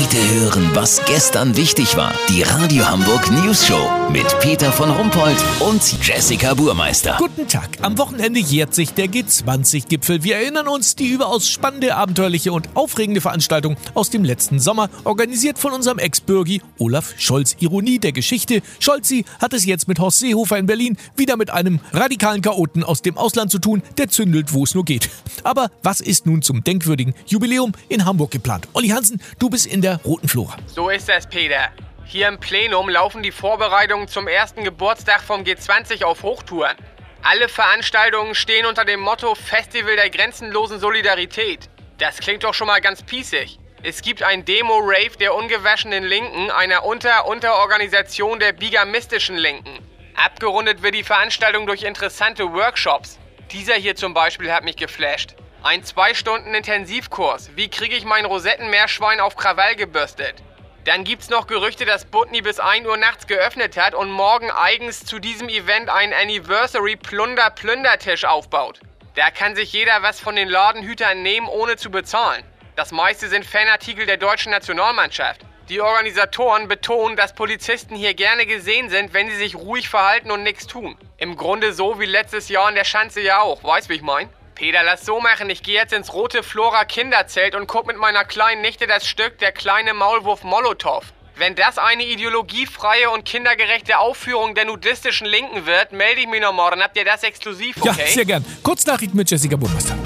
Heute 0.00 0.34
hören, 0.40 0.70
was 0.74 1.04
gestern 1.06 1.56
wichtig 1.56 1.96
war. 1.96 2.14
Die 2.28 2.42
Radio 2.42 2.88
Hamburg 2.88 3.32
News 3.32 3.66
Show 3.66 3.90
mit 4.12 4.26
Peter 4.38 4.70
von 4.70 4.90
Rumpold 4.90 5.36
und 5.58 6.06
Jessica 6.06 6.54
Burmeister. 6.54 7.16
Guten 7.18 7.48
Tag. 7.48 7.68
Am 7.82 7.98
Wochenende 7.98 8.38
jährt 8.38 8.76
sich 8.76 8.94
der 8.94 9.06
G20-Gipfel. 9.06 10.22
Wir 10.22 10.36
erinnern 10.36 10.68
uns 10.68 10.94
die 10.94 11.08
überaus 11.08 11.48
spannende, 11.48 11.96
abenteuerliche 11.96 12.52
und 12.52 12.68
aufregende 12.74 13.20
Veranstaltung 13.20 13.76
aus 13.94 14.08
dem 14.08 14.22
letzten 14.22 14.60
Sommer, 14.60 14.88
organisiert 15.02 15.58
von 15.58 15.72
unserem 15.72 15.98
Ex-Bürgi 15.98 16.62
Olaf 16.78 17.14
Scholz. 17.18 17.56
Ironie 17.58 17.98
der 17.98 18.12
Geschichte. 18.12 18.62
Scholzi 18.78 19.24
hat 19.40 19.52
es 19.52 19.66
jetzt 19.66 19.88
mit 19.88 19.98
Horst 19.98 20.20
Seehofer 20.20 20.58
in 20.58 20.66
Berlin 20.66 20.96
wieder 21.16 21.36
mit 21.36 21.50
einem 21.50 21.80
radikalen 21.92 22.40
Chaoten 22.40 22.84
aus 22.84 23.02
dem 23.02 23.18
Ausland 23.18 23.50
zu 23.50 23.58
tun, 23.58 23.82
der 23.96 24.08
zündelt, 24.08 24.52
wo 24.52 24.62
es 24.62 24.76
nur 24.76 24.84
geht. 24.84 25.10
Aber 25.42 25.72
was 25.82 26.00
ist 26.00 26.24
nun 26.24 26.42
zum 26.42 26.62
denkwürdigen 26.62 27.14
Jubiläum 27.26 27.72
in 27.88 28.04
Hamburg 28.04 28.30
geplant? 28.30 28.68
Olli 28.74 28.88
Hansen, 28.88 29.20
du 29.40 29.50
bist 29.50 29.66
in 29.66 29.82
der 29.82 29.87
Roten 29.96 30.28
Flora. 30.28 30.56
So 30.66 30.90
ist 30.90 31.08
es, 31.08 31.26
Peter. 31.26 31.70
Hier 32.04 32.28
im 32.28 32.38
Plenum 32.38 32.88
laufen 32.88 33.22
die 33.22 33.32
Vorbereitungen 33.32 34.08
zum 34.08 34.28
ersten 34.28 34.64
Geburtstag 34.64 35.22
vom 35.22 35.42
G20 35.42 36.04
auf 36.04 36.22
Hochtouren. 36.22 36.76
Alle 37.22 37.48
Veranstaltungen 37.48 38.34
stehen 38.34 38.64
unter 38.64 38.84
dem 38.84 39.00
Motto 39.00 39.34
Festival 39.34 39.96
der 39.96 40.08
grenzenlosen 40.08 40.78
Solidarität. 40.78 41.68
Das 41.98 42.18
klingt 42.18 42.44
doch 42.44 42.54
schon 42.54 42.68
mal 42.68 42.80
ganz 42.80 43.02
pießig. 43.02 43.58
Es 43.82 44.02
gibt 44.02 44.22
ein 44.22 44.44
Demo-Rave 44.44 45.16
der 45.20 45.34
ungewaschenen 45.34 46.04
Linken, 46.04 46.50
einer 46.50 46.84
Unter-Unterorganisation 46.84 48.38
der 48.38 48.52
bigamistischen 48.52 49.36
Linken. 49.36 49.78
Abgerundet 50.16 50.82
wird 50.82 50.94
die 50.94 51.04
Veranstaltung 51.04 51.66
durch 51.66 51.82
interessante 51.82 52.52
Workshops. 52.52 53.18
Dieser 53.52 53.74
hier 53.74 53.94
zum 53.94 54.14
Beispiel 54.14 54.52
hat 54.52 54.64
mich 54.64 54.76
geflasht. 54.76 55.36
Ein 55.64 55.82
zwei 55.82 56.14
Stunden 56.14 56.54
Intensivkurs. 56.54 57.50
Wie 57.56 57.68
kriege 57.68 57.96
ich 57.96 58.04
mein 58.04 58.24
Rosettenmeerschwein 58.24 59.18
auf 59.18 59.34
Krawall 59.34 59.74
gebürstet? 59.74 60.36
Dann 60.84 61.02
gibt's 61.02 61.30
noch 61.30 61.48
Gerüchte, 61.48 61.84
dass 61.84 62.04
Butni 62.04 62.42
bis 62.42 62.60
1 62.60 62.86
Uhr 62.86 62.96
nachts 62.96 63.26
geöffnet 63.26 63.76
hat 63.76 63.92
und 63.92 64.08
morgen 64.08 64.52
eigens 64.52 65.04
zu 65.04 65.18
diesem 65.18 65.48
Event 65.48 65.88
einen 65.88 66.12
Anniversary 66.12 66.94
Plunder 66.94 67.50
Plündertisch 67.50 68.24
aufbaut. 68.24 68.78
Da 69.16 69.32
kann 69.32 69.56
sich 69.56 69.72
jeder 69.72 70.00
was 70.00 70.20
von 70.20 70.36
den 70.36 70.48
Ladenhütern 70.48 71.24
nehmen, 71.24 71.48
ohne 71.48 71.76
zu 71.76 71.90
bezahlen. 71.90 72.44
Das 72.76 72.92
meiste 72.92 73.28
sind 73.28 73.44
Fanartikel 73.44 74.06
der 74.06 74.16
deutschen 74.16 74.52
Nationalmannschaft. 74.52 75.40
Die 75.68 75.80
Organisatoren 75.80 76.68
betonen, 76.68 77.16
dass 77.16 77.34
Polizisten 77.34 77.96
hier 77.96 78.14
gerne 78.14 78.46
gesehen 78.46 78.90
sind, 78.90 79.12
wenn 79.12 79.28
sie 79.28 79.36
sich 79.36 79.56
ruhig 79.56 79.88
verhalten 79.88 80.30
und 80.30 80.44
nichts 80.44 80.68
tun. 80.68 80.96
Im 81.16 81.36
Grunde 81.36 81.72
so 81.72 81.98
wie 81.98 82.06
letztes 82.06 82.48
Jahr 82.48 82.68
in 82.68 82.76
der 82.76 82.84
Schanze 82.84 83.20
ja 83.20 83.40
auch, 83.40 83.64
weißt 83.64 83.88
wie 83.88 83.94
ich 83.94 84.02
mein? 84.02 84.30
Peter, 84.58 84.82
lass 84.82 85.06
so 85.06 85.20
machen. 85.20 85.48
Ich 85.50 85.62
gehe 85.62 85.76
jetzt 85.76 85.92
ins 85.92 86.12
rote 86.12 86.42
Flora 86.42 86.84
Kinderzelt 86.84 87.54
und 87.54 87.68
guck 87.68 87.86
mit 87.86 87.96
meiner 87.96 88.24
kleinen 88.24 88.60
Nichte 88.60 88.88
das 88.88 89.06
Stück 89.06 89.38
Der 89.38 89.52
kleine 89.52 89.94
Maulwurf 89.94 90.42
Molotow. 90.42 91.04
Wenn 91.36 91.54
das 91.54 91.78
eine 91.78 92.02
ideologiefreie 92.02 93.08
und 93.10 93.24
kindergerechte 93.24 94.00
Aufführung 94.00 94.56
der 94.56 94.64
nudistischen 94.64 95.28
Linken 95.28 95.66
wird, 95.66 95.92
melde 95.92 96.22
ich 96.22 96.26
mich 96.26 96.40
noch 96.40 96.52
morgen. 96.52 96.82
Habt 96.82 96.96
ihr 96.96 97.04
das 97.04 97.22
exklusiv, 97.22 97.76
okay? 97.76 97.94
Ja, 98.00 98.06
sehr 98.08 98.24
gern. 98.24 98.44
Kurznachricht 98.64 99.14
mit 99.14 99.30
Jessica 99.30 99.54
Burmeister. 99.54 99.96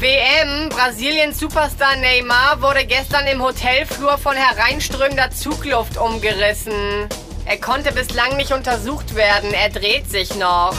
WM, 0.00 0.68
Brasiliens 0.68 1.40
Superstar 1.40 1.96
Neymar 1.96 2.60
wurde 2.60 2.84
gestern 2.84 3.26
im 3.26 3.42
Hotelflur 3.42 4.18
von 4.18 4.36
hereinströmender 4.36 5.30
Zugluft 5.30 5.96
umgerissen. 5.96 7.08
Er 7.46 7.56
konnte 7.56 7.90
bislang 7.90 8.36
nicht 8.36 8.52
untersucht 8.52 9.14
werden, 9.14 9.54
er 9.54 9.70
dreht 9.70 10.10
sich 10.10 10.34
noch. 10.34 10.74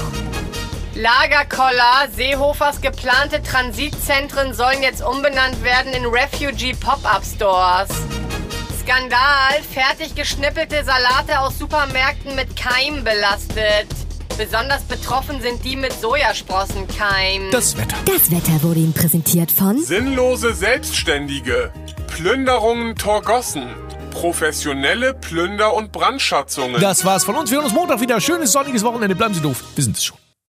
Lagerkoller, 0.95 2.07
Seehofers 2.15 2.79
geplante 2.79 3.43
Transitzentren 3.43 4.53
sollen 4.53 4.81
jetzt 4.81 5.03
umbenannt 5.03 5.61
werden 5.61 5.91
in 5.91 6.05
Refugee 6.05 6.73
Pop-Up 6.73 7.21
Stores. 7.25 7.89
Skandal, 8.81 9.61
fertig 9.73 10.15
geschnippelte 10.15 10.85
Salate 10.85 11.41
aus 11.41 11.59
Supermärkten 11.59 12.33
mit 12.35 12.55
Keim 12.55 13.03
belastet. 13.03 13.87
Besonders 14.37 14.83
betroffen 14.83 15.41
sind 15.41 15.65
die 15.65 15.75
mit 15.75 15.91
Sojasprossenkeim. 15.99 17.51
Das 17.51 17.77
Wetter. 17.77 17.97
Das 18.05 18.31
Wetter 18.31 18.63
wurde 18.63 18.79
Ihnen 18.79 18.93
präsentiert 18.93 19.51
von 19.51 19.83
Sinnlose 19.83 20.53
Selbstständige. 20.53 21.73
Plünderungen 22.07 22.95
Torgossen. 22.95 23.67
Professionelle 24.11 25.13
Plünder- 25.13 25.73
und 25.73 25.91
Brandschatzungen. 25.91 26.79
Das 26.79 27.03
war's 27.03 27.25
von 27.25 27.35
uns. 27.35 27.51
Wir 27.51 27.57
hören 27.57 27.65
uns 27.65 27.73
Montag 27.73 27.99
wieder. 27.99 28.21
Schönes 28.21 28.53
sonniges 28.53 28.81
Wochenende. 28.83 29.13
Bleiben 29.13 29.33
Sie 29.33 29.41
doof. 29.41 29.61
Wir 29.75 29.83
sind 29.83 29.97
es 29.97 30.05
schon. 30.05 30.17